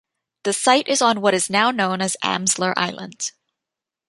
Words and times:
The 0.45 0.53
site 0.53 0.87
is 0.87 1.03
on 1.03 1.21
what 1.21 1.35
is 1.35 1.47
now 1.47 1.69
known 1.69 2.01
as 2.01 2.17
Amsler 2.23 2.73
Island. 2.75 3.33